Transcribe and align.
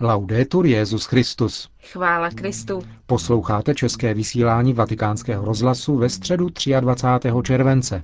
Laudetur 0.00 0.66
Jezus 0.66 1.04
Christus. 1.04 1.68
Chvála 1.92 2.30
Kristu. 2.30 2.82
Posloucháte 3.06 3.74
české 3.74 4.14
vysílání 4.14 4.72
Vatikánského 4.72 5.44
rozhlasu 5.44 5.96
ve 5.96 6.08
středu 6.08 6.48
23. 6.80 7.32
července. 7.42 8.02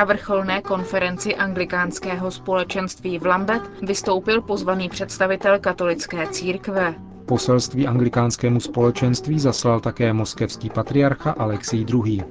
Na 0.00 0.04
vrcholné 0.04 0.62
konferenci 0.62 1.36
anglikánského 1.36 2.30
společenství 2.30 3.18
v 3.18 3.26
Lambeth 3.26 3.82
vystoupil 3.82 4.42
pozvaný 4.42 4.88
představitel 4.88 5.58
katolické 5.58 6.26
církve. 6.26 6.94
Poselství 7.26 7.86
anglikánskému 7.86 8.60
společenství 8.60 9.40
zaslal 9.40 9.80
také 9.80 10.12
moskevský 10.12 10.70
patriarcha 10.70 11.30
Alexij 11.30 11.86
II. 11.94 12.24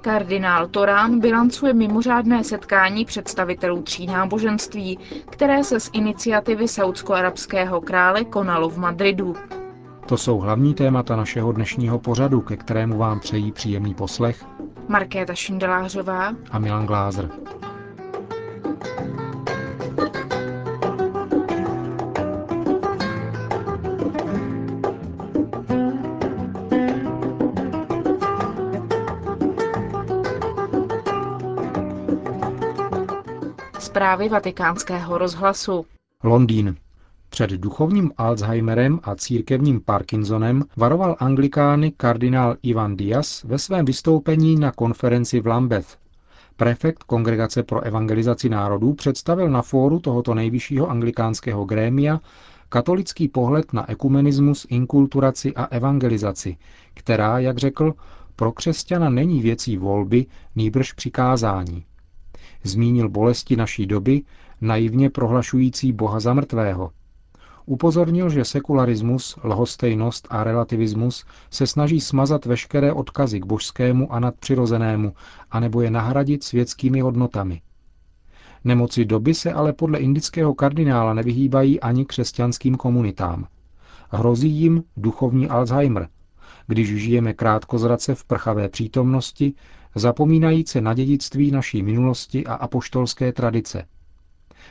Kardinál 0.00 0.68
Torán 0.68 1.20
bilancuje 1.20 1.72
mimořádné 1.72 2.44
setkání 2.44 3.04
představitelů 3.04 3.82
tří 3.82 4.06
náboženství, 4.06 4.98
které 5.30 5.64
se 5.64 5.80
z 5.80 5.90
iniciativy 5.92 6.68
saudsko-arabského 6.68 7.80
krále 7.80 8.24
konalo 8.24 8.68
v 8.68 8.78
Madridu. 8.78 9.36
To 10.06 10.16
jsou 10.16 10.38
hlavní 10.38 10.74
témata 10.74 11.16
našeho 11.16 11.52
dnešního 11.52 11.98
pořadu, 11.98 12.40
ke 12.40 12.56
kterému 12.56 12.98
vám 12.98 13.20
přejí 13.20 13.52
příjemný 13.52 13.94
poslech 13.94 14.44
Markéta 14.90 15.34
Šindelářová 15.34 16.34
a 16.50 16.58
Milan 16.58 16.86
Glázer. 16.86 17.30
Zprávy 33.78 34.28
vatikánského 34.28 35.18
rozhlasu. 35.18 35.86
Londýn. 36.22 36.76
Před 37.30 37.50
duchovním 37.50 38.12
Alzheimerem 38.16 39.00
a 39.02 39.14
církevním 39.14 39.80
Parkinsonem 39.80 40.64
varoval 40.76 41.16
anglikány 41.18 41.92
kardinál 41.96 42.56
Ivan 42.62 42.96
Diaz 42.96 43.44
ve 43.44 43.58
svém 43.58 43.84
vystoupení 43.84 44.56
na 44.56 44.72
konferenci 44.72 45.40
v 45.40 45.46
Lambeth. 45.46 45.98
Prefekt 46.56 47.02
Kongregace 47.02 47.62
pro 47.62 47.80
evangelizaci 47.80 48.48
národů 48.48 48.94
představil 48.94 49.50
na 49.50 49.62
fóru 49.62 49.98
tohoto 49.98 50.34
nejvyššího 50.34 50.90
anglikánského 50.90 51.64
grémia 51.64 52.20
katolický 52.68 53.28
pohled 53.28 53.72
na 53.72 53.90
ekumenismus, 53.90 54.66
inkulturaci 54.70 55.54
a 55.54 55.64
evangelizaci, 55.64 56.56
která, 56.94 57.38
jak 57.38 57.58
řekl, 57.58 57.94
pro 58.36 58.52
křesťana 58.52 59.10
není 59.10 59.42
věcí 59.42 59.76
volby, 59.76 60.26
nýbrž 60.56 60.92
přikázání. 60.92 61.84
Zmínil 62.64 63.08
bolesti 63.08 63.56
naší 63.56 63.86
doby, 63.86 64.22
naivně 64.60 65.10
prohlašující 65.10 65.92
Boha 65.92 66.20
za 66.20 66.34
mrtvého, 66.34 66.90
Upozornil, 67.70 68.30
že 68.30 68.44
sekularismus, 68.44 69.38
lhostejnost 69.44 70.26
a 70.30 70.44
relativismus 70.44 71.24
se 71.50 71.66
snaží 71.66 72.00
smazat 72.00 72.46
veškeré 72.46 72.92
odkazy 72.92 73.40
k 73.40 73.46
božskému 73.46 74.12
a 74.12 74.20
nadpřirozenému, 74.20 75.14
anebo 75.50 75.80
je 75.80 75.90
nahradit 75.90 76.44
světskými 76.44 77.00
hodnotami. 77.00 77.60
Nemoci 78.64 79.04
doby 79.04 79.34
se 79.34 79.52
ale 79.52 79.72
podle 79.72 79.98
indického 79.98 80.54
kardinála 80.54 81.14
nevyhýbají 81.14 81.80
ani 81.80 82.04
křesťanským 82.04 82.76
komunitám. 82.76 83.46
Hrozí 84.10 84.50
jim 84.50 84.84
duchovní 84.96 85.48
Alzheimer, 85.48 86.08
když 86.66 86.96
žijeme 86.96 87.32
krátkozrace 87.32 88.14
v 88.14 88.24
prchavé 88.24 88.68
přítomnosti, 88.68 89.54
zapomínajíce 89.94 90.80
na 90.80 90.94
dědictví 90.94 91.50
naší 91.50 91.82
minulosti 91.82 92.46
a 92.46 92.54
apoštolské 92.54 93.32
tradice. 93.32 93.84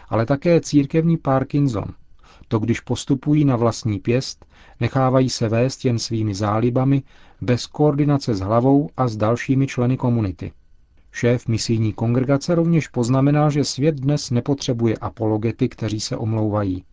Ale 0.09 0.25
také 0.25 0.61
církevní 0.61 1.17
Parkinson– 1.17 1.85
to 2.49 2.59
když 2.59 2.79
postupují 2.79 3.45
na 3.45 3.55
vlastní 3.55 3.99
pěst, 3.99 4.45
nechávají 4.79 5.29
se 5.29 5.49
vést 5.49 5.85
jen 5.85 5.99
svými 5.99 6.35
zálibami, 6.35 7.03
bez 7.41 7.67
koordinace 7.67 8.35
s 8.35 8.39
hlavou 8.39 8.89
a 8.97 9.07
s 9.07 9.17
dalšími 9.17 9.67
členy 9.67 9.97
komunity. 9.97 10.51
Šéf 11.11 11.47
misijní 11.47 11.93
kongregace 11.93 12.55
rovněž 12.55 12.87
poznamenal, 12.87 13.51
že 13.51 13.63
svět 13.63 13.95
dnes 13.95 14.31
nepotřebuje 14.31 14.97
apologety, 14.97 15.69
kteří 15.69 15.99
se 15.99 16.17
omlouvají. 16.17 16.83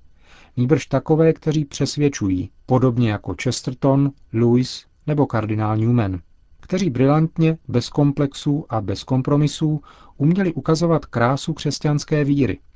Nýbrž 0.56 0.86
takové, 0.86 1.32
kteří 1.32 1.64
přesvědčují, 1.64 2.50
podobně 2.66 3.10
jako 3.10 3.34
Chesterton, 3.42 4.12
Lewis 4.32 4.84
nebo 5.06 5.26
kardinál 5.26 5.76
Newman, 5.76 6.20
kteří 6.60 6.90
brilantně, 6.90 7.58
bez 7.68 7.88
komplexů 7.88 8.64
a 8.68 8.80
bez 8.80 9.04
kompromisů 9.04 9.80
uměli 10.16 10.52
ukazovat 10.52 11.04
krásu 11.04 11.52
křesťanské 11.52 12.24
víry– 12.24 12.58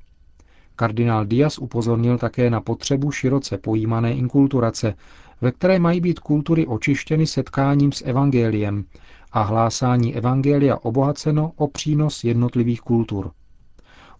Kardinál 0.80 1.24
Diaz 1.24 1.58
upozornil 1.58 2.18
také 2.18 2.50
na 2.50 2.60
potřebu 2.60 3.10
široce 3.10 3.58
pojímané 3.58 4.14
inkulturace, 4.14 4.94
ve 5.40 5.52
které 5.52 5.78
mají 5.78 6.00
být 6.00 6.18
kultury 6.18 6.66
očištěny 6.66 7.26
setkáním 7.26 7.92
s 7.92 8.02
evangeliem 8.06 8.84
a 9.32 9.42
hlásání 9.42 10.16
evangelia 10.16 10.76
obohaceno 10.76 11.52
o 11.56 11.68
přínos 11.68 12.24
jednotlivých 12.24 12.80
kultur. 12.80 13.30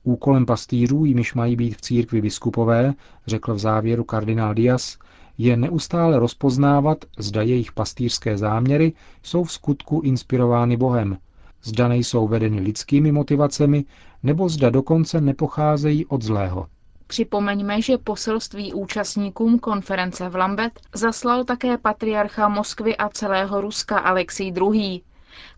Úkolem 0.02 0.46
pastýřů, 0.46 1.04
jimiž 1.04 1.34
mají 1.34 1.56
být 1.56 1.76
v 1.76 1.80
církvi 1.80 2.20
biskupové, 2.22 2.94
řekl 3.26 3.54
v 3.54 3.58
závěru 3.58 4.04
kardinál 4.04 4.54
Diaz, 4.54 4.98
je 5.38 5.56
neustále 5.56 6.18
rozpoznávat, 6.18 7.04
zda 7.18 7.42
jejich 7.42 7.72
pastýřské 7.72 8.38
záměry 8.38 8.92
jsou 9.22 9.44
v 9.44 9.52
skutku 9.52 10.00
inspirovány 10.00 10.76
Bohem, 10.76 11.18
zda 11.62 11.88
nejsou 11.88 12.28
vedeny 12.28 12.60
lidskými 12.60 13.12
motivacemi, 13.12 13.84
nebo 14.22 14.48
zda 14.48 14.70
dokonce 14.70 15.20
nepocházejí 15.20 16.06
od 16.06 16.22
zlého. 16.22 16.66
Připomeňme, 17.06 17.82
že 17.82 17.98
poselství 17.98 18.74
účastníkům 18.74 19.58
konference 19.58 20.28
v 20.28 20.36
Lambet 20.36 20.80
zaslal 20.94 21.44
také 21.44 21.78
patriarcha 21.78 22.48
Moskvy 22.48 22.96
a 22.96 23.08
celého 23.08 23.60
Ruska 23.60 23.98
Alexij 23.98 24.52
II. 24.56 25.02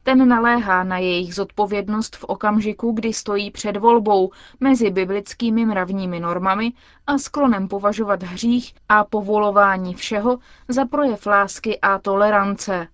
Ten 0.03 0.29
naléhá 0.29 0.85
na 0.85 0.99
jejich 0.99 1.35
zodpovědnost 1.35 2.17
v 2.17 2.25
okamžiku, 2.25 2.93
kdy 2.93 3.13
stojí 3.13 3.51
před 3.51 3.77
volbou 3.77 4.31
mezi 4.61 4.91
biblickými 4.91 5.67
mravními 5.67 6.21
normami 6.21 6.73
a 7.07 7.19
sklonem 7.19 7.69
považovat 7.69 8.23
hřích 8.23 8.75
a 8.89 9.05
povolování 9.05 9.95
všeho 9.95 10.39
za 10.69 10.85
projev 10.85 11.27
lásky 11.27 11.81
a 11.81 11.99
tolerance. 11.99 12.89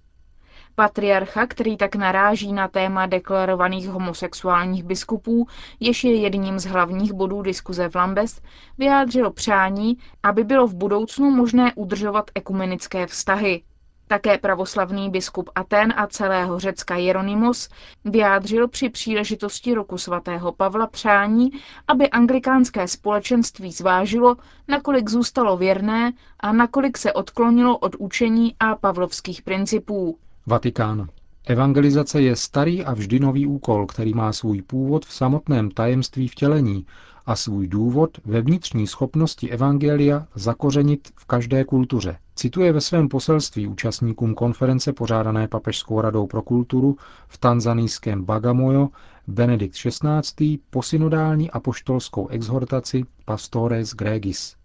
Patriarcha, 0.79 1.47
který 1.47 1.77
tak 1.77 1.97
naráží 1.97 2.53
na 2.53 2.69
téma 2.69 3.07
deklarovaných 3.07 3.89
homosexuálních 3.89 4.83
biskupů, 4.85 5.47
jež 5.81 6.05
je 6.05 6.15
jedním 6.15 6.59
z 6.59 6.65
hlavních 6.67 7.13
bodů 7.13 7.43
diskuze 7.43 7.89
v 7.89 7.95
Lambes, 7.95 8.41
vyjádřil 8.79 9.31
přání, 9.31 9.97
aby 10.23 10.45
bylo 10.45 10.67
v 10.67 10.75
budoucnu 10.75 11.31
možné 11.31 11.73
udržovat 11.77 12.31
ekumenické 12.35 13.07
vztahy. 13.07 13.63
Také 14.07 14.39
pravoslavný 14.39 15.11
biskup 15.11 15.51
Aten 15.55 15.95
a 15.97 16.07
celého 16.07 16.59
Řecka 16.59 16.97
Jeronymos 16.97 17.69
vyjádřil 18.05 18.69
při 18.69 18.89
příležitosti 18.89 19.75
roku 19.75 19.99
svatého 19.99 20.53
Pavla 20.53 20.87
přání, 20.87 21.51
aby 21.89 22.11
anglikánské 22.11 22.89
společenství 22.89 23.73
zvážilo, 23.73 24.37
nakolik 24.69 25.09
zůstalo 25.09 25.57
věrné 25.57 26.13
a 26.41 26.53
nakolik 26.53 26.99
se 26.99 27.13
odklonilo 27.13 27.79
od 27.79 27.97
učení 27.99 28.57
a 28.61 28.75
pavlovských 28.75 29.43
principů. 29.43 30.19
Vatikán. 30.49 31.09
Evangelizace 31.47 32.23
je 32.23 32.37
starý 32.37 32.85
a 32.85 32.95
vždy 32.95 33.21
nový 33.21 33.47
úkol, 33.47 33.87
který 33.87 34.15
má 34.15 34.33
svůj 34.33 34.63
původ 34.63 35.07
v 35.07 35.13
samotném 35.13 35.71
tajemství 35.71 36.29
vtělení 36.29 36.87
a 37.27 37.37
svůj 37.37 37.69
důvod 37.69 38.19
ve 38.25 38.41
vnitřní 38.41 38.87
schopnosti 38.87 39.51
Evangelia 39.51 40.27
zakořenit 40.35 41.09
v 41.17 41.25
každé 41.25 41.65
kultuře. 41.65 42.19
Cituje 42.35 42.73
ve 42.73 42.81
svém 42.81 43.09
poselství 43.09 43.67
účastníkům 43.67 44.35
konference 44.35 44.93
pořádané 44.93 45.49
Papežskou 45.49 46.01
radou 46.01 46.27
pro 46.27 46.43
kulturu 46.43 46.97
v 47.29 47.39
tanzanijském 47.39 48.25
Bagamoyo 48.25 48.89
Benedikt 49.27 49.75
XVI. 49.77 50.59
posynodální 50.71 51.51
apoštolskou 51.51 52.29
exhortaci 52.29 53.05
Pastores 53.25 53.95
Gregis. 53.95 54.57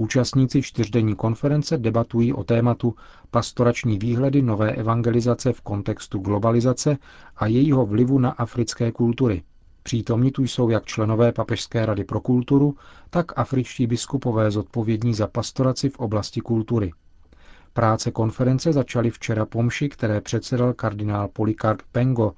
Účastníci 0.00 0.62
čtyřdenní 0.62 1.14
konference 1.14 1.78
debatují 1.78 2.32
o 2.32 2.44
tématu 2.44 2.94
pastorační 3.30 3.98
výhledy 3.98 4.42
nové 4.42 4.72
evangelizace 4.72 5.52
v 5.52 5.60
kontextu 5.60 6.18
globalizace 6.18 6.96
a 7.36 7.46
jejího 7.46 7.86
vlivu 7.86 8.18
na 8.18 8.30
africké 8.30 8.92
kultury. 8.92 9.42
Přítomní 9.82 10.30
tu 10.32 10.42
jsou 10.42 10.68
jak 10.70 10.84
členové 10.84 11.32
Papežské 11.32 11.86
rady 11.86 12.04
pro 12.04 12.20
kulturu, 12.20 12.76
tak 13.10 13.38
afričtí 13.38 13.86
biskupové 13.86 14.50
zodpovědní 14.50 15.14
za 15.14 15.26
pastoraci 15.26 15.88
v 15.88 15.98
oblasti 15.98 16.40
kultury. 16.40 16.92
Práce 17.72 18.10
konference 18.10 18.72
začaly 18.72 19.10
včera 19.10 19.46
pomši, 19.46 19.88
které 19.88 20.20
předsedal 20.20 20.72
kardinál 20.74 21.28
Polikarp 21.28 21.82
Pengo, 21.92 22.32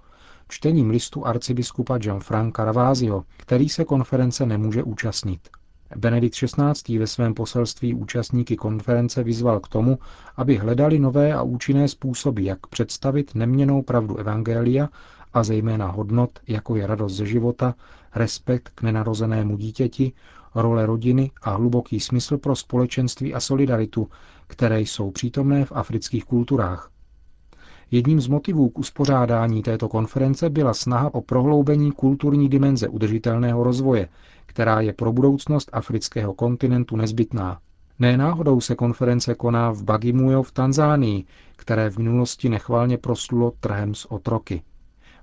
čtením 0.49 0.91
listu 0.91 1.27
arcibiskupa 1.27 1.99
Gianfranca 1.99 2.65
Ravazio, 2.65 3.23
který 3.37 3.69
se 3.69 3.85
konference 3.85 4.47
nemůže 4.47 4.83
účastnit. 4.83 5.49
Benedikt 5.97 6.37
XVI. 6.37 6.99
ve 6.99 7.07
svém 7.07 7.35
poselství 7.35 7.95
účastníky 7.95 8.57
konference 8.57 9.23
vyzval 9.23 9.61
k 9.61 9.69
tomu, 9.69 9.99
aby 10.37 10.57
hledali 10.57 10.99
nové 10.99 11.33
a 11.33 11.43
účinné 11.43 11.89
způsoby, 11.89 12.45
jak 12.45 12.67
představit 12.67 13.35
neměnou 13.35 13.83
pravdu 13.83 14.17
Evangelia 14.17 14.89
a 15.35 15.43
zejména 15.43 15.87
hodnot, 15.87 16.39
jako 16.49 16.77
je 16.77 16.87
radost 16.87 17.13
ze 17.13 17.27
života, 17.27 17.75
respekt 18.15 18.73
k 18.75 18.83
nenarozenému 18.83 19.57
dítěti, 19.57 20.13
role 20.55 20.87
rodiny 20.87 21.31
a 21.43 21.51
hluboký 21.51 22.01
smysl 22.01 22.39
pro 22.39 22.57
společenství 22.57 23.35
a 23.35 23.41
solidaritu, 23.41 24.09
které 24.47 24.81
jsou 24.81 25.11
přítomné 25.11 25.65
v 25.65 25.73
afrických 25.73 26.25
kulturách. 26.25 26.91
Jedním 27.91 28.21
z 28.21 28.29
motivů 28.29 28.69
k 28.69 28.79
uspořádání 28.79 29.63
této 29.63 29.89
konference 29.89 30.51
byla 30.51 30.75
snaha 30.75 31.15
o 31.15 31.21
prohloubení 31.21 31.93
kulturní 31.93 32.49
dimenze 32.49 32.89
udržitelného 32.89 33.65
rozvoje, 33.65 34.09
která 34.53 34.81
je 34.81 34.93
pro 34.93 35.13
budoucnost 35.13 35.71
afrického 35.73 36.35
kontinentu 36.35 36.97
nezbytná. 36.97 37.59
Ne 37.99 38.17
náhodou 38.17 38.61
se 38.61 38.75
konference 38.75 39.35
koná 39.35 39.71
v 39.71 39.83
Bagimujo 39.83 40.43
v 40.43 40.53
Tanzánii, 40.53 41.25
které 41.57 41.91
v 41.91 41.99
minulosti 41.99 42.49
nechvalně 42.49 42.99
proslulo 42.99 43.53
trhem 43.61 43.95
s 43.95 44.13
otroky. 44.13 44.63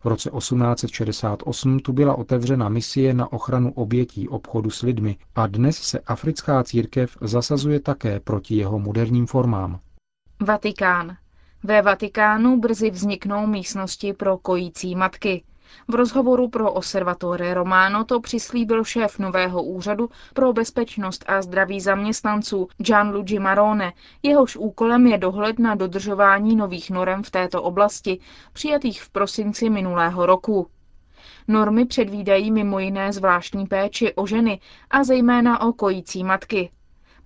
V 0.04 0.06
roce 0.06 0.30
1868 0.30 1.80
tu 1.80 1.94
byla 1.94 2.16
otevřena 2.16 2.70
misie 2.70 3.14
na 3.14 3.34
ochranu 3.34 3.74
obětí 3.74 4.30
obchodu 4.30 4.70
s 4.70 4.82
lidmi 4.82 5.18
a 5.36 5.48
dnes 5.48 5.78
se 5.78 6.00
africká 6.00 6.64
církev 6.64 7.18
zasazuje 7.22 7.80
také 7.80 8.20
proti 8.20 8.56
jeho 8.56 8.80
moderním 8.80 9.26
formám. 9.26 9.80
Vatikán. 10.46 11.18
Ve 11.64 11.82
Vatikánu 11.82 12.60
brzy 12.60 12.92
vzniknou 12.92 13.48
místnosti 13.48 14.14
pro 14.14 14.38
kojící 14.38 14.96
matky. 14.96 15.44
V 15.88 15.96
rozhovoru 15.96 16.50
pro 16.50 16.74
Osservatore 16.74 17.54
Romano 17.54 18.04
to 18.04 18.20
přislíbil 18.20 18.84
šéf 18.84 19.20
nového 19.20 19.64
úřadu 19.64 20.10
pro 20.34 20.54
bezpečnost 20.54 21.26
a 21.28 21.42
zdraví 21.42 21.82
zaměstnanců 21.82 22.68
Gianluigi 22.78 23.40
Marone, 23.40 23.94
jehož 24.24 24.56
úkolem 24.56 25.08
je 25.08 25.18
dohled 25.18 25.60
na 25.60 25.76
dodržování 25.76 26.56
nových 26.56 26.92
norem 26.92 27.24
v 27.24 27.32
této 27.32 27.64
oblasti, 27.64 28.20
přijatých 28.54 29.02
v 29.02 29.10
prosinci 29.10 29.70
minulého 29.70 30.26
roku. 30.26 30.68
Normy 31.48 31.86
předvídají 31.86 32.52
mimo 32.52 32.80
jiné 32.80 33.14
zvláštní 33.14 33.68
péči 33.68 34.14
o 34.14 34.28
ženy 34.28 34.60
a 34.90 35.04
zejména 35.04 35.62
o 35.62 35.74
kojící 35.74 36.24
matky. 36.24 36.72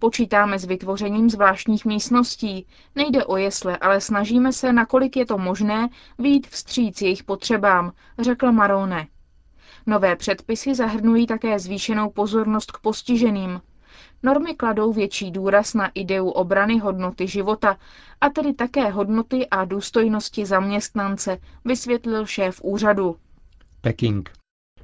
Počítáme 0.04 0.60
s 0.60 0.66
vytvořením 0.66 1.30
zvláštních 1.30 1.86
místností. 1.86 2.68
Nejde 2.96 3.26
o 3.26 3.38
jesle, 3.38 3.78
ale 3.78 4.02
snažíme 4.02 4.54
se, 4.54 4.74
nakolik 4.74 5.18
je 5.18 5.26
to 5.26 5.38
možné, 5.38 5.90
výjít 6.20 6.48
vstříc 6.48 7.02
jejich 7.02 7.24
potřebám, 7.24 7.92
řekl 8.20 8.52
Marone. 8.52 9.08
Nové 9.86 10.16
předpisy 10.16 10.76
zahrnují 10.76 11.28
také 11.28 11.60
zvýšenou 11.60 12.10
pozornost 12.10 12.72
k 12.72 12.80
postiženým. 12.80 13.62
Normy 14.24 14.56
kladou 14.56 14.94
větší 14.94 15.32
důraz 15.32 15.74
na 15.74 15.92
ideu 15.94 16.30
obrany 16.30 16.80
hodnoty 16.80 17.28
života, 17.28 17.78
a 18.22 18.30
tedy 18.30 18.54
také 18.54 18.90
hodnoty 18.90 19.48
a 19.50 19.66
důstojnosti 19.66 20.46
zaměstnance, 20.46 21.38
vysvětlil 21.66 22.26
šéf 22.26 22.62
úřadu. 22.64 23.16
Peking. 23.82 24.32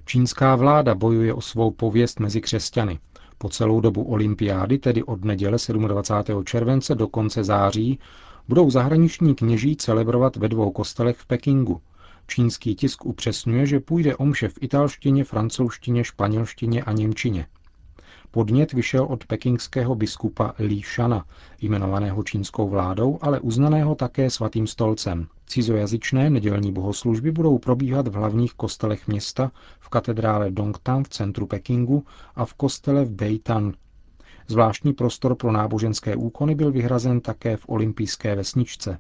Čínská 0.06 0.56
vláda 0.56 0.95
bojuje 0.95 1.33
o 1.33 1.42
svou 1.42 1.71
pověst 1.71 2.19
mezi 2.19 2.42
křesťany. 2.42 3.00
Po 3.41 3.50
celou 3.50 3.81
dobu 3.81 4.03
olympiády, 4.03 4.77
tedy 4.77 5.03
od 5.03 5.24
neděle 5.25 5.57
27. 5.88 6.45
července 6.45 6.95
do 6.95 7.07
konce 7.07 7.44
září, 7.44 8.00
budou 8.47 8.69
zahraniční 8.71 9.36
kněží 9.36 9.75
celebrovat 9.75 10.36
ve 10.36 10.47
dvou 10.50 10.71
kostelech 10.71 11.18
v 11.18 11.25
Pekingu. 11.25 11.81
Čínský 12.27 12.75
tisk 12.75 13.06
upřesňuje, 13.06 13.65
že 13.65 13.80
půjde 13.80 14.15
o 14.15 14.25
mše 14.25 14.50
v 14.50 14.57
italštině, 14.62 15.24
francouzštině, 15.24 16.03
španělštině 16.03 16.83
a 16.83 16.91
němčině. 16.91 17.45
Podnět 18.31 18.74
vyšel 18.74 19.04
od 19.04 19.26
pekingského 19.26 19.96
biskupa 19.96 20.54
Li 20.60 20.81
Shana, 20.96 21.26
jmenovaného 21.62 22.24
čínskou 22.24 22.70
vládou, 22.70 23.20
ale 23.22 23.40
uznaného 23.40 23.96
také 23.96 24.30
svatým 24.30 24.68
stolcem. 24.68 25.28
Cizojazyčné 25.48 26.30
nedělní 26.30 26.72
bohoslužby 26.72 27.31
budou 27.31 27.58
probíhat 27.58 28.08
v 28.08 28.14
hlavních 28.14 28.54
kostelech 28.54 29.08
města, 29.08 29.52
v 29.80 29.90
katedrále 29.90 30.52
Dongtan 30.52 31.04
v 31.04 31.10
centru 31.10 31.48
Pekingu 31.48 32.06
a 32.36 32.46
v 32.46 32.54
kostele 32.54 33.06
v 33.06 33.12
Beitan. 33.12 33.74
Zvláštní 34.48 34.94
prostor 34.94 35.36
pro 35.36 35.52
náboženské 35.52 36.16
úkony 36.16 36.56
byl 36.56 36.72
vyhrazen 36.72 37.22
také 37.22 37.58
v 37.58 37.70
olympijské 37.70 38.36
vesničce. 38.36 39.00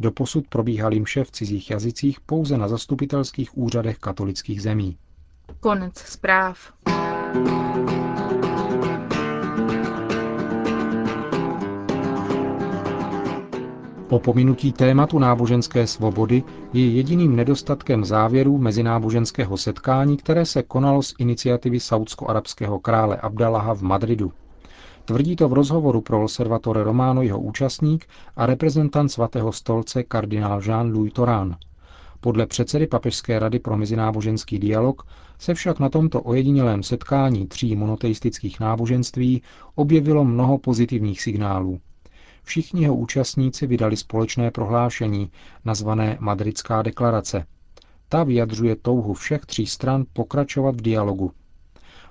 Doposud 0.00 0.48
probíhaly 0.48 1.00
mše 1.00 1.24
v 1.24 1.30
cizích 1.30 1.70
jazycích 1.70 2.20
pouze 2.20 2.58
na 2.58 2.68
zastupitelských 2.68 3.58
úřadech 3.58 3.98
katolických 3.98 4.62
zemí. 4.62 4.96
Konec 5.60 5.98
zpráv. 5.98 6.72
Po 14.10 14.18
pominutí 14.18 14.72
tématu 14.72 15.18
náboženské 15.18 15.86
svobody 15.86 16.42
je 16.72 16.90
jediným 16.90 17.36
nedostatkem 17.36 18.04
závěrů 18.04 18.58
mezináboženského 18.58 19.56
setkání, 19.56 20.16
které 20.16 20.46
se 20.46 20.62
konalo 20.62 21.02
z 21.02 21.14
iniciativy 21.18 21.80
saudsko-arabského 21.80 22.78
krále 22.78 23.16
Abdallaha 23.16 23.74
v 23.74 23.82
Madridu. 23.82 24.32
Tvrdí 25.04 25.36
to 25.36 25.48
v 25.48 25.52
rozhovoru 25.52 26.00
pro 26.00 26.22
Observatore 26.22 26.84
Romano 26.84 27.22
jeho 27.22 27.40
účastník 27.40 28.06
a 28.36 28.46
reprezentant 28.46 29.12
svatého 29.12 29.52
stolce 29.52 30.02
kardinál 30.02 30.60
Jean-Louis 30.60 31.12
Torán. 31.12 31.56
Podle 32.20 32.46
předsedy 32.46 32.86
Papežské 32.86 33.38
rady 33.38 33.58
pro 33.58 33.76
mezináboženský 33.76 34.58
dialog 34.58 35.02
se 35.38 35.54
však 35.54 35.78
na 35.78 35.88
tomto 35.88 36.22
ojedinělém 36.22 36.82
setkání 36.82 37.46
tří 37.46 37.76
monoteistických 37.76 38.60
náboženství 38.60 39.42
objevilo 39.74 40.24
mnoho 40.24 40.58
pozitivních 40.58 41.22
signálů. 41.22 41.80
Všichni 42.50 42.82
jeho 42.82 42.94
účastníci 42.94 43.66
vydali 43.66 43.96
společné 43.96 44.50
prohlášení, 44.50 45.30
nazvané 45.64 46.16
Madridská 46.20 46.82
deklarace. 46.82 47.46
Ta 48.08 48.24
vyjadřuje 48.24 48.76
touhu 48.76 49.14
všech 49.14 49.46
tří 49.46 49.66
stran 49.66 50.04
pokračovat 50.12 50.74
v 50.76 50.80
dialogu. 50.82 51.32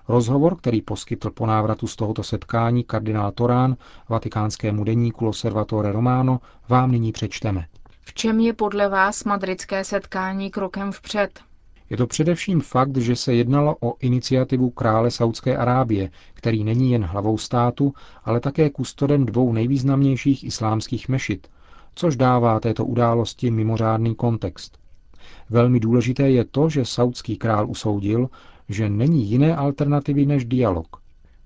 Rozhovor, 0.08 0.56
který 0.58 0.82
poskytl 0.82 1.30
po 1.30 1.46
návratu 1.46 1.88
z 1.88 1.96
tohoto 1.96 2.24
setkání 2.24 2.84
kardinál 2.84 3.32
Torán 3.32 3.76
vatikánskému 4.10 4.84
deníku 4.84 5.28
Osservatore 5.28 5.92
Romano, 5.92 6.40
vám 6.70 6.92
nyní 6.92 7.12
přečteme. 7.12 7.66
V 8.02 8.14
čem 8.14 8.40
je 8.40 8.54
podle 8.54 8.90
vás 8.90 9.24
madridské 9.24 9.84
setkání 9.84 10.52
krokem 10.52 10.92
vpřed? 10.92 11.40
Je 11.90 11.98
to 11.98 12.08
především 12.08 12.62
fakt, 12.62 12.98
že 12.98 13.16
se 13.16 13.34
jednalo 13.34 13.76
o 13.80 13.94
iniciativu 14.00 14.70
krále 14.70 15.12
Saudské 15.12 15.58
Arábie, 15.58 16.10
který 16.34 16.64
není 16.64 16.92
jen 16.92 17.04
hlavou 17.04 17.38
státu, 17.38 17.94
ale 18.24 18.40
také 18.40 18.70
kustodem 18.70 19.26
dvou 19.26 19.54
nejvýznamnějších 19.54 20.44
islámských 20.44 21.10
mešit, 21.10 21.48
což 21.96 22.16
dává 22.16 22.60
této 22.60 22.86
události 22.86 23.52
mimořádný 23.52 24.16
kontext. 24.16 24.78
Velmi 25.50 25.80
důležité 25.80 26.30
je 26.32 26.46
to, 26.46 26.70
že 26.70 26.86
saudský 26.86 27.38
král 27.38 27.70
usoudil, 27.70 28.30
že 28.70 28.90
není 28.90 29.26
jiné 29.26 29.56
alternativy 29.56 30.26
než 30.26 30.46
dialog. 30.46 30.88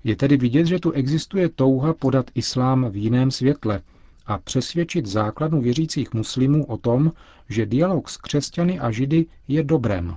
Je 0.03 0.15
tedy 0.15 0.37
vidět, 0.37 0.65
že 0.65 0.79
tu 0.79 0.91
existuje 0.91 1.49
touha 1.49 1.93
podat 1.93 2.31
islám 2.35 2.89
v 2.89 2.95
jiném 2.95 3.31
světle 3.31 3.81
a 4.25 4.37
přesvědčit 4.37 5.05
základnu 5.05 5.61
věřících 5.61 6.13
muslimů 6.13 6.65
o 6.65 6.77
tom, 6.77 7.11
že 7.49 7.65
dialog 7.65 8.09
s 8.09 8.17
křesťany 8.17 8.79
a 8.79 8.91
židy 8.91 9.25
je 9.47 9.63
dobrem. 9.63 10.15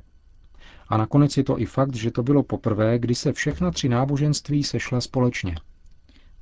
A 0.88 0.96
nakonec 0.96 1.36
je 1.36 1.44
to 1.44 1.60
i 1.60 1.66
fakt, 1.66 1.94
že 1.94 2.10
to 2.10 2.22
bylo 2.22 2.42
poprvé, 2.42 2.98
kdy 2.98 3.14
se 3.14 3.32
všechna 3.32 3.70
tři 3.70 3.88
náboženství 3.88 4.64
sešla 4.64 5.00
společně. 5.00 5.54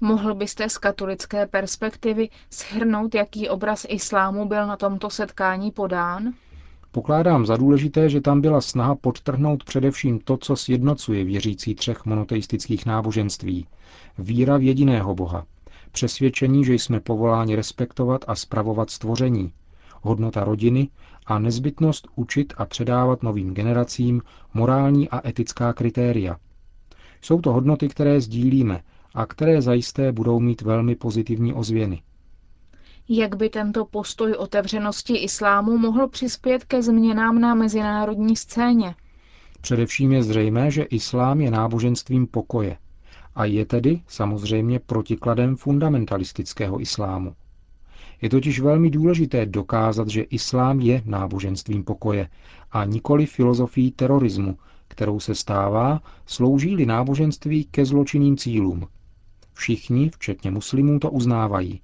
Mohl 0.01 0.35
byste 0.35 0.69
z 0.69 0.79
katolické 0.79 1.47
perspektivy 1.47 2.29
shrnout, 2.53 3.15
jaký 3.15 3.49
obraz 3.49 3.87
islámu 3.89 4.49
byl 4.49 4.67
na 4.67 4.77
tomto 4.77 5.11
setkání 5.11 5.71
podán? 5.71 6.33
Pokládám 6.93 7.47
za 7.47 7.57
důležité, 7.57 8.09
že 8.09 8.21
tam 8.21 8.41
byla 8.41 8.61
snaha 8.61 8.95
podtrhnout 8.95 9.65
především 9.65 10.19
to, 10.19 10.37
co 10.37 10.57
sjednocuje 10.57 11.25
věřící 11.25 11.75
třech 11.75 12.05
monoteistických 12.05 12.87
náboženství. 12.87 13.67
Víra 14.19 14.57
v 14.57 14.63
jediného 14.63 15.15
Boha. 15.15 15.45
Přesvědčení, 15.93 16.65
že 16.65 16.75
jsme 16.75 17.01
povoláni 17.01 17.57
respektovat 17.57 18.25
a 18.29 18.35
spravovat 18.35 18.91
stvoření. 18.91 19.53
Hodnota 20.03 20.45
rodiny 20.45 20.89
a 21.27 21.39
nezbytnost 21.39 22.09
učit 22.17 22.53
a 22.57 22.65
předávat 22.67 23.23
novým 23.23 23.55
generacím 23.55 24.23
morální 24.55 25.09
a 25.11 25.29
etická 25.29 25.73
kritéria. 25.73 26.37
Jsou 27.21 27.41
to 27.41 27.53
hodnoty, 27.53 27.89
které 27.89 28.21
sdílíme 28.21 28.81
a 29.15 29.27
které 29.27 29.63
zajisté 29.63 30.13
budou 30.13 30.41
mít 30.41 30.63
velmi 30.63 30.95
pozitivní 30.95 31.53
ozvěny. 31.55 32.03
Jak 33.09 33.37
by 33.37 33.49
tento 33.51 33.85
postoj 33.85 34.33
otevřenosti 34.33 35.17
islámu 35.17 35.79
mohl 35.79 36.09
přispět 36.09 36.65
ke 36.65 36.83
změnám 36.83 37.41
na 37.41 37.55
mezinárodní 37.55 38.37
scéně? 38.37 38.95
Především 39.61 40.13
je 40.13 40.23
zřejmé, 40.23 40.71
že 40.71 40.83
islám 40.83 41.41
je 41.41 41.51
náboženstvím 41.51 42.27
pokoje 42.27 42.77
a 43.35 43.45
je 43.45 43.67
tedy 43.67 44.01
samozřejmě 44.09 44.79
protikladem 44.79 45.57
fundamentalistického 45.57 46.81
islámu. 46.81 47.35
Je 48.23 48.29
totiž 48.29 48.61
velmi 48.61 48.91
důležité 48.91 49.47
dokázat, 49.47 50.09
že 50.09 50.23
islám 50.23 50.81
je 50.81 51.03
náboženstvím 51.05 51.85
pokoje 51.85 52.29
a 52.73 52.85
nikoli 52.85 53.27
filozofií 53.27 53.91
terorismu, 53.91 54.59
kterou 54.89 55.21
se 55.21 55.35
stává, 55.35 56.01
slouží-li 56.27 56.87
náboženství 56.87 57.65
ke 57.65 57.85
zločinným 57.85 58.37
cílům. 58.37 58.87
Všichni, 59.53 60.11
včetně 60.11 60.51
muslimů, 60.51 60.99
to 60.99 61.11
uznávají. 61.11 61.81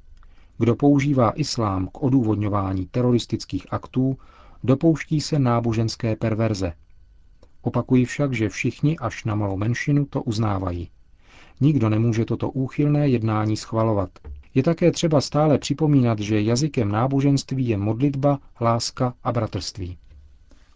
Kdo 0.58 0.76
používá 0.76 1.30
islám 1.30 1.86
k 1.86 2.02
odůvodňování 2.02 2.86
teroristických 2.86 3.66
aktů, 3.70 4.18
dopouští 4.64 5.20
se 5.20 5.38
náboženské 5.38 6.16
perverze. 6.16 6.72
Opakuji 7.62 8.04
však, 8.04 8.32
že 8.32 8.48
všichni 8.48 8.98
až 8.98 9.24
na 9.24 9.34
malou 9.34 9.56
menšinu 9.56 10.04
to 10.04 10.22
uznávají. 10.22 10.88
Nikdo 11.60 11.88
nemůže 11.88 12.24
toto 12.24 12.50
úchylné 12.50 13.08
jednání 13.08 13.56
schvalovat. 13.56 14.10
Je 14.54 14.62
také 14.62 14.92
třeba 14.92 15.20
stále 15.20 15.58
připomínat, 15.58 16.18
že 16.18 16.40
jazykem 16.40 16.92
náboženství 16.92 17.68
je 17.68 17.76
modlitba, 17.76 18.38
láska 18.60 19.14
a 19.24 19.32
bratrství. 19.32 19.98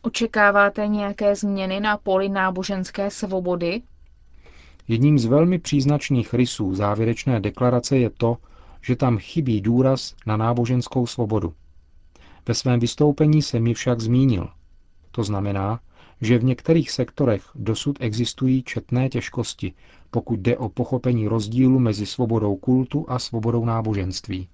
Očekáváte 0.03 0.87
nějaké 0.87 1.35
změny 1.37 1.81
na 1.81 1.97
poli 1.97 2.29
náboženské 2.29 3.11
svobody? 3.11 3.83
Jedním 4.89 5.19
z 5.19 5.25
velmi 5.25 5.59
příznačných 5.59 6.35
rysů 6.35 6.75
závěrečné 6.75 7.41
deklarace 7.41 7.99
je 7.99 8.11
to, 8.11 8.37
že 8.83 8.97
tam 8.97 9.19
chybí 9.19 9.61
důraz 9.61 10.15
na 10.27 10.37
náboženskou 10.37 11.07
svobodu. 11.07 11.55
Ve 12.49 12.55
svém 12.55 12.81
vystoupení 12.81 13.43
se 13.43 13.61
mi 13.61 13.75
však 13.75 14.01
zmínil. 14.01 14.49
To 15.11 15.25
znamená, 15.25 15.81
že 16.21 16.39
v 16.39 16.45
některých 16.45 16.91
sektorech 16.91 17.45
dosud 17.55 17.97
existují 18.01 18.63
četné 18.63 19.09
těžkosti, 19.09 19.75
pokud 20.15 20.41
jde 20.41 20.57
o 20.57 20.69
pochopení 20.69 21.29
rozdílu 21.29 21.79
mezi 21.79 22.07
svobodou 22.07 22.57
kultu 22.57 23.05
a 23.09 23.19
svobodou 23.19 23.65
náboženství. 23.65 24.49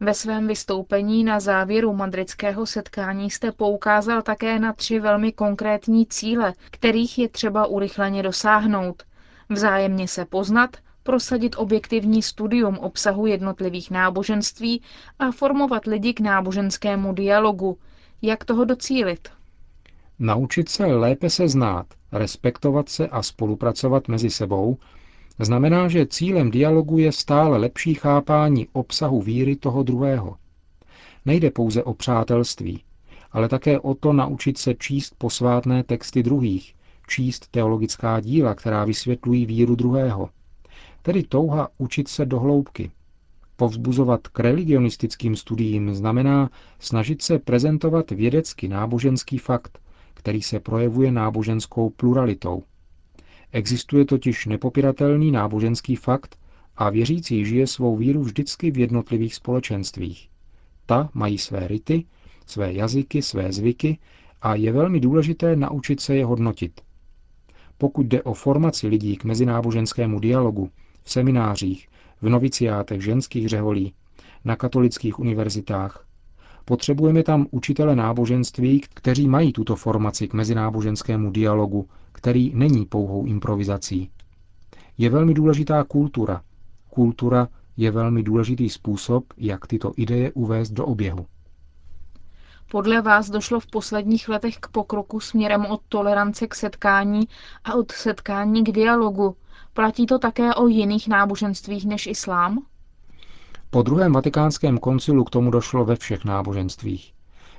Ve 0.00 0.14
svém 0.14 0.46
vystoupení 0.46 1.24
na 1.24 1.40
závěru 1.40 1.92
madridského 1.92 2.66
setkání 2.66 3.30
jste 3.30 3.52
poukázal 3.52 4.22
také 4.22 4.58
na 4.58 4.72
tři 4.72 5.00
velmi 5.00 5.32
konkrétní 5.32 6.06
cíle, 6.06 6.54
kterých 6.70 7.18
je 7.18 7.28
třeba 7.28 7.66
urychleně 7.66 8.22
dosáhnout. 8.22 9.02
Vzájemně 9.48 10.08
se 10.08 10.24
poznat, 10.24 10.76
prosadit 11.02 11.56
objektivní 11.58 12.22
studium 12.22 12.78
obsahu 12.78 13.26
jednotlivých 13.26 13.90
náboženství 13.90 14.82
a 15.18 15.30
formovat 15.30 15.86
lidi 15.86 16.14
k 16.14 16.20
náboženskému 16.20 17.12
dialogu. 17.12 17.78
Jak 18.22 18.44
toho 18.44 18.64
docílit? 18.64 19.28
Naučit 20.22 20.68
se 20.68 20.84
lépe 20.86 21.30
se 21.30 21.48
znát, 21.48 21.86
respektovat 22.12 22.88
se 22.88 23.08
a 23.08 23.22
spolupracovat 23.22 24.08
mezi 24.08 24.30
sebou, 24.30 24.78
znamená, 25.38 25.88
že 25.88 26.06
cílem 26.06 26.50
dialogu 26.50 26.98
je 26.98 27.12
stále 27.12 27.58
lepší 27.58 27.94
chápání 27.94 28.68
obsahu 28.72 29.22
víry 29.22 29.56
toho 29.56 29.82
druhého. 29.82 30.36
Nejde 31.26 31.50
pouze 31.50 31.82
o 31.82 31.94
přátelství, 31.94 32.82
ale 33.32 33.48
také 33.48 33.80
o 33.80 33.94
to 33.94 34.12
naučit 34.12 34.58
se 34.58 34.74
číst 34.74 35.14
posvátné 35.18 35.84
texty 35.84 36.22
druhých, 36.22 36.74
číst 37.08 37.48
teologická 37.50 38.20
díla, 38.20 38.54
která 38.54 38.84
vysvětlují 38.84 39.46
víru 39.46 39.74
druhého. 39.74 40.30
Tedy 41.02 41.22
touha 41.22 41.68
učit 41.78 42.08
se 42.08 42.26
do 42.26 42.40
hloubky. 42.40 42.90
Povzbuzovat 43.56 44.28
k 44.28 44.40
religionistickým 44.40 45.36
studiím 45.36 45.94
znamená 45.94 46.50
snažit 46.78 47.22
se 47.22 47.38
prezentovat 47.38 48.10
vědecky 48.10 48.68
náboženský 48.68 49.38
fakt, 49.38 49.78
který 50.20 50.42
se 50.42 50.60
projevuje 50.60 51.12
náboženskou 51.12 51.90
pluralitou. 51.90 52.62
Existuje 53.52 54.04
totiž 54.04 54.46
nepopiratelný 54.46 55.30
náboženský 55.30 55.96
fakt 55.96 56.38
a 56.76 56.90
věřící 56.90 57.44
žije 57.44 57.66
svou 57.66 57.96
víru 57.96 58.22
vždycky 58.22 58.70
v 58.70 58.78
jednotlivých 58.78 59.34
společenstvích. 59.34 60.28
Ta 60.86 61.10
mají 61.14 61.38
své 61.38 61.68
rity, 61.68 62.04
své 62.46 62.72
jazyky, 62.72 63.22
své 63.22 63.52
zvyky 63.52 63.98
a 64.42 64.54
je 64.54 64.72
velmi 64.72 65.00
důležité 65.00 65.56
naučit 65.56 66.00
se 66.00 66.16
je 66.16 66.24
hodnotit. 66.24 66.80
Pokud 67.78 68.06
jde 68.06 68.22
o 68.22 68.34
formaci 68.34 68.88
lidí 68.88 69.16
k 69.16 69.24
mezináboženskému 69.24 70.20
dialogu, 70.20 70.70
v 71.04 71.10
seminářích, 71.10 71.88
v 72.22 72.28
noviciátech 72.28 73.02
ženských 73.02 73.48
řeholí, 73.48 73.92
na 74.44 74.56
katolických 74.56 75.18
univerzitách, 75.18 76.06
Potřebujeme 76.70 77.22
tam 77.22 77.46
učitele 77.50 77.96
náboženství, 77.96 78.82
kteří 78.94 79.28
mají 79.28 79.52
tuto 79.52 79.76
formaci 79.76 80.28
k 80.28 80.34
mezináboženskému 80.34 81.30
dialogu, 81.30 81.88
který 82.12 82.52
není 82.54 82.86
pouhou 82.86 83.26
improvizací. 83.26 84.10
Je 84.98 85.10
velmi 85.10 85.34
důležitá 85.34 85.84
kultura. 85.84 86.42
Kultura 86.90 87.48
je 87.76 87.90
velmi 87.90 88.22
důležitý 88.22 88.70
způsob, 88.70 89.24
jak 89.36 89.66
tyto 89.66 89.92
ideje 89.96 90.32
uvést 90.32 90.70
do 90.70 90.86
oběhu. 90.86 91.26
Podle 92.70 93.02
vás 93.02 93.30
došlo 93.30 93.60
v 93.60 93.66
posledních 93.66 94.28
letech 94.28 94.56
k 94.56 94.68
pokroku 94.68 95.20
směrem 95.20 95.66
od 95.66 95.80
tolerance 95.88 96.46
k 96.46 96.54
setkání 96.54 97.28
a 97.64 97.74
od 97.74 97.92
setkání 97.92 98.64
k 98.64 98.72
dialogu. 98.72 99.36
Platí 99.72 100.06
to 100.06 100.18
také 100.18 100.54
o 100.54 100.66
jiných 100.66 101.08
náboženstvích 101.08 101.86
než 101.86 102.06
islám? 102.06 102.62
Po 103.70 103.82
druhém 103.82 104.12
vatikánském 104.12 104.78
koncilu 104.78 105.24
k 105.24 105.30
tomu 105.30 105.50
došlo 105.50 105.84
ve 105.84 105.96
všech 105.96 106.24
náboženstvích. 106.24 107.12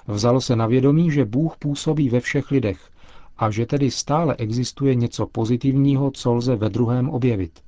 Vzalo 0.07 0.41
se 0.41 0.55
na 0.55 0.67
vědomí, 0.67 1.11
že 1.11 1.25
Bůh 1.25 1.57
působí 1.57 2.09
ve 2.09 2.19
všech 2.19 2.51
lidech 2.51 2.89
a 3.37 3.51
že 3.51 3.65
tedy 3.65 3.91
stále 3.91 4.35
existuje 4.35 4.95
něco 4.95 5.27
pozitivního, 5.27 6.11
co 6.11 6.33
lze 6.33 6.55
ve 6.55 6.69
druhém 6.69 7.09
objevit. 7.09 7.59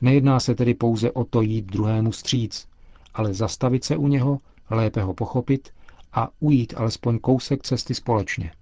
Nejedná 0.00 0.40
se 0.40 0.54
tedy 0.54 0.74
pouze 0.74 1.12
o 1.12 1.24
to 1.24 1.40
jít 1.40 1.64
druhému 1.66 2.12
stříc, 2.12 2.68
ale 3.14 3.34
zastavit 3.34 3.84
se 3.84 3.96
u 3.96 4.08
něho, 4.08 4.38
lépe 4.70 5.02
ho 5.02 5.14
pochopit 5.14 5.68
a 6.12 6.28
ujít 6.40 6.74
alespoň 6.76 7.18
kousek 7.18 7.62
cesty 7.62 7.94
společně. 7.94 8.52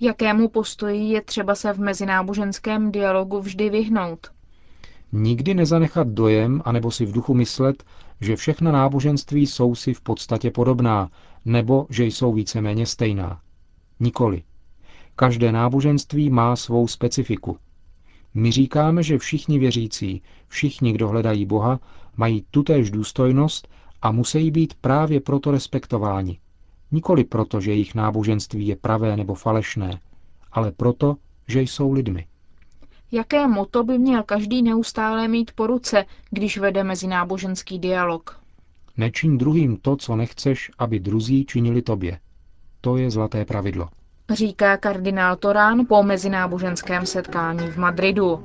Jakému 0.00 0.48
postoji 0.48 1.08
je 1.12 1.22
třeba 1.22 1.54
se 1.54 1.72
v 1.72 1.78
mezináboženském 1.80 2.92
dialogu 2.92 3.40
vždy 3.40 3.70
vyhnout? 3.70 4.30
Nikdy 5.12 5.54
nezanechat 5.54 6.08
dojem, 6.08 6.62
anebo 6.64 6.90
si 6.90 7.06
v 7.06 7.12
duchu 7.12 7.34
myslet, 7.34 7.84
že 8.20 8.36
všechna 8.36 8.72
náboženství 8.72 9.46
jsou 9.46 9.74
si 9.74 9.94
v 9.94 10.00
podstatě 10.00 10.50
podobná, 10.50 11.10
nebo 11.44 11.86
že 11.90 12.04
jsou 12.04 12.32
víceméně 12.32 12.86
stejná. 12.86 13.40
Nikoli. 14.00 14.42
Každé 15.16 15.52
náboženství 15.52 16.30
má 16.30 16.56
svou 16.56 16.88
specifiku. 16.88 17.58
My 18.34 18.52
říkáme, 18.52 19.02
že 19.02 19.18
všichni 19.18 19.58
věřící, 19.58 20.22
všichni, 20.48 20.92
kdo 20.92 21.08
hledají 21.08 21.46
Boha, 21.46 21.80
mají 22.16 22.44
tutéž 22.50 22.90
důstojnost 22.90 23.68
a 24.02 24.12
musí 24.12 24.50
být 24.50 24.74
právě 24.74 25.20
proto 25.20 25.50
respektováni. 25.50 26.38
Nikoli 26.92 27.24
proto, 27.24 27.60
že 27.60 27.70
jejich 27.70 27.94
náboženství 27.94 28.66
je 28.66 28.76
pravé 28.76 29.16
nebo 29.16 29.34
falešné, 29.34 30.00
ale 30.52 30.72
proto, 30.72 31.16
že 31.48 31.62
jsou 31.62 31.92
lidmi. 31.92 32.26
Jaké 33.12 33.46
moto 33.46 33.84
by 33.84 33.98
měl 33.98 34.22
každý 34.22 34.62
neustále 34.62 35.28
mít 35.28 35.50
po 35.54 35.66
ruce, 35.66 36.04
když 36.30 36.58
vede 36.58 36.84
mezináboženský 36.84 37.78
dialog? 37.78 38.40
Nečiň 38.96 39.38
druhým 39.38 39.76
to, 39.76 39.96
co 39.96 40.16
nechceš, 40.16 40.70
aby 40.78 41.00
druzí 41.00 41.44
činili 41.44 41.82
tobě. 41.82 42.18
To 42.80 42.96
je 42.96 43.10
zlaté 43.10 43.44
pravidlo. 43.44 43.88
Říká 44.30 44.76
kardinál 44.76 45.36
Torán 45.36 45.86
po 45.86 46.02
mezináboženském 46.02 47.06
setkání 47.06 47.66
v 47.70 47.76
Madridu. 47.76 48.44